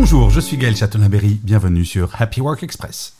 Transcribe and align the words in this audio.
Bonjour, 0.00 0.30
je 0.30 0.40
suis 0.40 0.56
Gaël 0.56 0.74
Chatonaberry, 0.74 1.38
bienvenue 1.44 1.84
sur 1.84 2.18
Happy 2.18 2.40
Work 2.40 2.62
Express. 2.62 3.14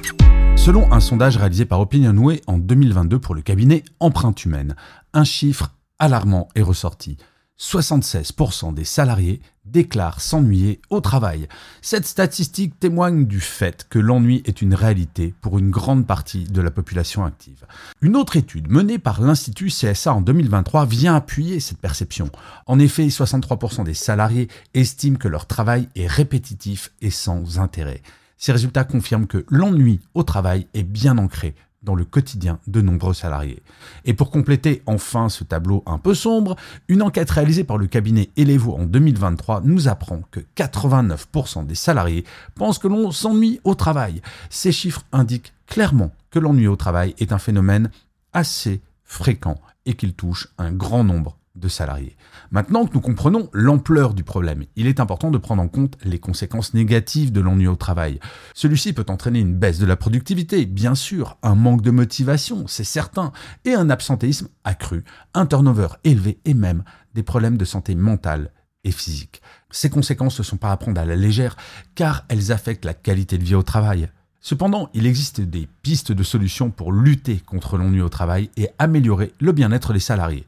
Selon 0.56 0.90
un 0.90 1.00
sondage 1.00 1.36
réalisé 1.36 1.66
par 1.66 1.78
Opinionway 1.78 2.40
en 2.46 2.56
2022 2.56 3.18
pour 3.18 3.34
le 3.34 3.42
cabinet 3.42 3.84
Empreinte 4.00 4.46
Humaine, 4.46 4.74
un 5.12 5.24
chiffre 5.24 5.72
alarmant 5.98 6.48
est 6.54 6.62
ressorti. 6.62 7.18
76% 7.60 8.72
des 8.72 8.84
salariés 8.84 9.42
déclarent 9.66 10.22
s'ennuyer 10.22 10.80
au 10.88 11.00
travail. 11.00 11.46
Cette 11.82 12.06
statistique 12.06 12.80
témoigne 12.80 13.26
du 13.26 13.38
fait 13.38 13.86
que 13.90 13.98
l'ennui 13.98 14.42
est 14.46 14.62
une 14.62 14.74
réalité 14.74 15.34
pour 15.42 15.58
une 15.58 15.70
grande 15.70 16.06
partie 16.06 16.44
de 16.44 16.62
la 16.62 16.70
population 16.70 17.24
active. 17.24 17.66
Une 18.00 18.16
autre 18.16 18.36
étude 18.36 18.70
menée 18.70 18.98
par 18.98 19.20
l'Institut 19.20 19.68
CSA 19.68 20.14
en 20.14 20.22
2023 20.22 20.86
vient 20.86 21.14
appuyer 21.14 21.60
cette 21.60 21.78
perception. 21.78 22.30
En 22.66 22.78
effet, 22.78 23.06
63% 23.06 23.84
des 23.84 23.94
salariés 23.94 24.48
estiment 24.72 25.18
que 25.18 25.28
leur 25.28 25.46
travail 25.46 25.88
est 25.94 26.06
répétitif 26.06 26.92
et 27.02 27.10
sans 27.10 27.58
intérêt. 27.58 28.02
Ces 28.38 28.52
résultats 28.52 28.84
confirment 28.84 29.26
que 29.26 29.44
l'ennui 29.50 30.00
au 30.14 30.22
travail 30.22 30.66
est 30.72 30.82
bien 30.82 31.18
ancré 31.18 31.54
dans 31.82 31.94
le 31.94 32.04
quotidien 32.04 32.58
de 32.66 32.80
nombreux 32.80 33.14
salariés. 33.14 33.62
Et 34.04 34.14
pour 34.14 34.30
compléter 34.30 34.82
enfin 34.86 35.28
ce 35.28 35.44
tableau 35.44 35.82
un 35.86 35.98
peu 35.98 36.14
sombre, 36.14 36.56
une 36.88 37.02
enquête 37.02 37.30
réalisée 37.30 37.64
par 37.64 37.78
le 37.78 37.86
cabinet 37.86 38.30
Elevo 38.36 38.74
en 38.74 38.84
2023 38.84 39.62
nous 39.64 39.88
apprend 39.88 40.22
que 40.30 40.40
89% 40.56 41.66
des 41.66 41.74
salariés 41.74 42.24
pensent 42.54 42.78
que 42.78 42.88
l'on 42.88 43.10
s'ennuie 43.10 43.60
au 43.64 43.74
travail. 43.74 44.20
Ces 44.50 44.72
chiffres 44.72 45.04
indiquent 45.12 45.54
clairement 45.66 46.12
que 46.30 46.38
l'ennui 46.38 46.66
au 46.66 46.76
travail 46.76 47.14
est 47.18 47.32
un 47.32 47.38
phénomène 47.38 47.90
assez 48.32 48.80
fréquent 49.04 49.60
et 49.86 49.94
qu'il 49.94 50.14
touche 50.14 50.48
un 50.58 50.72
grand 50.72 51.04
nombre 51.04 51.36
de 51.56 51.68
salariés. 51.68 52.16
Maintenant 52.50 52.86
que 52.86 52.94
nous 52.94 53.00
comprenons 53.00 53.48
l'ampleur 53.52 54.14
du 54.14 54.22
problème, 54.22 54.64
il 54.76 54.86
est 54.86 55.00
important 55.00 55.30
de 55.30 55.38
prendre 55.38 55.62
en 55.62 55.68
compte 55.68 55.96
les 56.04 56.18
conséquences 56.18 56.74
négatives 56.74 57.32
de 57.32 57.40
l'ennui 57.40 57.66
au 57.66 57.76
travail. 57.76 58.20
Celui-ci 58.54 58.92
peut 58.92 59.06
entraîner 59.08 59.40
une 59.40 59.54
baisse 59.54 59.78
de 59.78 59.86
la 59.86 59.96
productivité, 59.96 60.66
bien 60.66 60.94
sûr, 60.94 61.38
un 61.42 61.54
manque 61.54 61.82
de 61.82 61.90
motivation, 61.90 62.66
c'est 62.66 62.84
certain, 62.84 63.32
et 63.64 63.74
un 63.74 63.90
absentéisme 63.90 64.48
accru, 64.64 65.04
un 65.34 65.46
turnover 65.46 65.88
élevé 66.04 66.38
et 66.44 66.54
même 66.54 66.84
des 67.14 67.22
problèmes 67.22 67.56
de 67.56 67.64
santé 67.64 67.94
mentale 67.94 68.52
et 68.84 68.92
physique. 68.92 69.42
Ces 69.70 69.90
conséquences 69.90 70.38
ne 70.38 70.44
sont 70.44 70.56
pas 70.56 70.72
à 70.72 70.76
prendre 70.76 71.00
à 71.00 71.04
la 71.04 71.16
légère 71.16 71.56
car 71.94 72.24
elles 72.28 72.52
affectent 72.52 72.84
la 72.84 72.94
qualité 72.94 73.38
de 73.38 73.44
vie 73.44 73.54
au 73.54 73.62
travail. 73.62 74.08
Cependant, 74.40 74.88
il 74.94 75.06
existe 75.06 75.42
des 75.42 75.68
pistes 75.82 76.12
de 76.12 76.22
solutions 76.22 76.70
pour 76.70 76.92
lutter 76.92 77.38
contre 77.38 77.76
l'ennui 77.76 78.00
au 78.00 78.08
travail 78.08 78.50
et 78.56 78.70
améliorer 78.78 79.34
le 79.38 79.52
bien-être 79.52 79.92
des 79.92 80.00
salariés. 80.00 80.46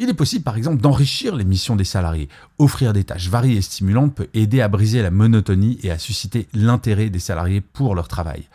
Il 0.00 0.08
est 0.08 0.14
possible 0.14 0.44
par 0.44 0.56
exemple 0.56 0.80
d'enrichir 0.80 1.34
les 1.34 1.44
missions 1.44 1.74
des 1.74 1.82
salariés. 1.82 2.28
Offrir 2.58 2.92
des 2.92 3.02
tâches 3.02 3.28
variées 3.28 3.56
et 3.56 3.62
stimulantes 3.62 4.14
peut 4.14 4.28
aider 4.32 4.60
à 4.60 4.68
briser 4.68 5.02
la 5.02 5.10
monotonie 5.10 5.80
et 5.82 5.90
à 5.90 5.98
susciter 5.98 6.46
l'intérêt 6.54 7.10
des 7.10 7.18
salariés 7.18 7.60
pour 7.60 7.96
leur 7.96 8.06
travail. 8.06 8.48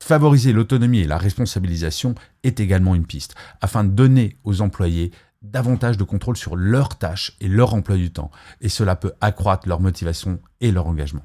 Favoriser 0.00 0.52
l'autonomie 0.52 1.00
et 1.00 1.06
la 1.06 1.16
responsabilisation 1.16 2.14
est 2.42 2.60
également 2.60 2.94
une 2.94 3.06
piste, 3.06 3.34
afin 3.62 3.84
de 3.84 3.88
donner 3.88 4.36
aux 4.44 4.60
employés 4.60 5.12
davantage 5.40 5.96
de 5.96 6.04
contrôle 6.04 6.36
sur 6.36 6.56
leurs 6.56 6.98
tâches 6.98 7.36
et 7.40 7.48
leur 7.48 7.72
emploi 7.72 7.96
du 7.96 8.12
temps, 8.12 8.30
et 8.60 8.68
cela 8.68 8.94
peut 8.94 9.12
accroître 9.22 9.66
leur 9.66 9.80
motivation 9.80 10.40
et 10.60 10.72
leur 10.72 10.86
engagement. 10.86 11.24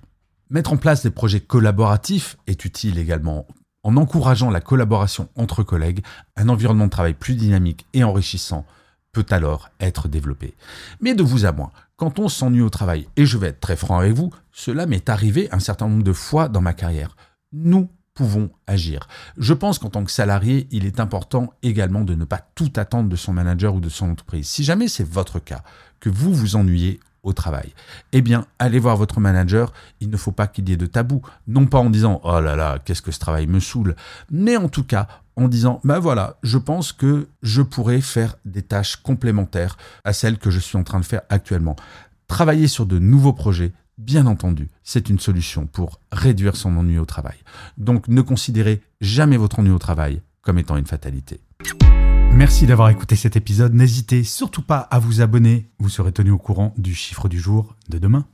Mettre 0.49 0.71
en 0.71 0.77
place 0.77 1.03
des 1.03 1.11
projets 1.11 1.41
collaboratifs 1.41 2.37
est 2.47 2.63
utile 2.63 2.99
également. 2.99 3.45
En 3.83 3.97
encourageant 3.97 4.49
la 4.49 4.61
collaboration 4.61 5.27
entre 5.35 5.63
collègues, 5.63 6.05
un 6.37 6.47
environnement 6.47 6.85
de 6.85 6.91
travail 6.91 7.15
plus 7.15 7.35
dynamique 7.35 7.85
et 7.93 8.05
enrichissant 8.05 8.65
peut 9.11 9.25
alors 9.29 9.69
être 9.79 10.07
développé. 10.07 10.55
Mais 11.01 11.15
de 11.15 11.23
vous 11.23 11.45
à 11.45 11.51
moi, 11.51 11.71
quand 11.95 12.19
on 12.19 12.29
s'ennuie 12.29 12.61
au 12.61 12.69
travail, 12.69 13.07
et 13.15 13.25
je 13.25 13.37
vais 13.37 13.47
être 13.47 13.59
très 13.59 13.75
franc 13.75 13.99
avec 13.99 14.13
vous, 14.13 14.31
cela 14.51 14.85
m'est 14.85 15.09
arrivé 15.09 15.49
un 15.51 15.59
certain 15.59 15.87
nombre 15.87 16.03
de 16.03 16.13
fois 16.13 16.49
dans 16.49 16.61
ma 16.61 16.73
carrière. 16.73 17.15
Nous 17.51 17.89
pouvons 18.13 18.49
agir. 18.65 19.07
Je 19.37 19.53
pense 19.53 19.79
qu'en 19.79 19.89
tant 19.89 20.03
que 20.03 20.11
salarié, 20.11 20.67
il 20.71 20.85
est 20.85 20.99
important 20.99 21.53
également 21.61 22.03
de 22.03 22.15
ne 22.15 22.25
pas 22.25 22.41
tout 22.55 22.71
attendre 22.75 23.09
de 23.09 23.15
son 23.15 23.33
manager 23.33 23.75
ou 23.75 23.79
de 23.79 23.89
son 23.89 24.09
entreprise. 24.09 24.47
Si 24.47 24.63
jamais 24.63 24.87
c'est 24.87 25.07
votre 25.07 25.39
cas, 25.39 25.63
que 25.99 26.09
vous 26.09 26.33
vous 26.33 26.55
ennuyez 26.55 26.99
au 27.23 27.33
travail. 27.33 27.73
Eh 28.13 28.21
bien, 28.21 28.45
allez 28.57 28.79
voir 28.79 28.95
votre 28.95 29.19
manager. 29.19 29.73
Il 29.99 30.09
ne 30.09 30.17
faut 30.17 30.31
pas 30.31 30.47
qu'il 30.47 30.67
y 30.69 30.73
ait 30.73 30.77
de 30.77 30.85
tabou. 30.85 31.21
Non 31.47 31.65
pas 31.65 31.79
en 31.79 31.89
disant 31.89 32.21
oh 32.23 32.39
là 32.39 32.55
là, 32.55 32.79
qu'est-ce 32.79 33.01
que 33.01 33.11
ce 33.11 33.19
travail 33.19 33.47
me 33.47 33.59
saoule, 33.59 33.95
mais 34.31 34.57
en 34.57 34.69
tout 34.69 34.83
cas 34.83 35.07
en 35.37 35.47
disant 35.47 35.79
ben 35.83 35.99
voilà, 35.99 36.37
je 36.43 36.57
pense 36.57 36.91
que 36.91 37.27
je 37.41 37.61
pourrais 37.61 38.01
faire 38.01 38.35
des 38.43 38.63
tâches 38.63 38.97
complémentaires 38.97 39.77
à 40.03 40.11
celles 40.11 40.39
que 40.39 40.49
je 40.49 40.59
suis 40.59 40.77
en 40.77 40.83
train 40.83 40.99
de 40.99 41.05
faire 41.05 41.21
actuellement. 41.29 41.77
Travailler 42.27 42.67
sur 42.67 42.85
de 42.85 42.99
nouveaux 42.99 43.33
projets, 43.33 43.71
bien 43.97 44.25
entendu, 44.25 44.69
c'est 44.83 45.09
une 45.09 45.19
solution 45.19 45.65
pour 45.65 46.01
réduire 46.11 46.57
son 46.57 46.75
ennui 46.75 46.97
au 46.97 47.05
travail. 47.05 47.37
Donc 47.77 48.07
ne 48.09 48.21
considérez 48.21 48.81
jamais 48.99 49.37
votre 49.37 49.59
ennui 49.59 49.71
au 49.71 49.79
travail 49.79 50.21
comme 50.41 50.57
étant 50.57 50.75
une 50.75 50.85
fatalité. 50.85 51.39
Merci 52.33 52.67
d'avoir 52.67 52.89
écouté 52.89 53.15
cet 53.15 53.35
épisode. 53.35 53.73
N'hésitez 53.73 54.23
surtout 54.23 54.61
pas 54.61 54.79
à 54.79 54.99
vous 54.99 55.21
abonner. 55.21 55.69
Vous 55.79 55.89
serez 55.89 56.11
tenu 56.11 56.31
au 56.31 56.37
courant 56.37 56.73
du 56.77 56.93
chiffre 56.93 57.29
du 57.29 57.39
jour 57.39 57.75
de 57.89 57.97
demain. 57.97 58.25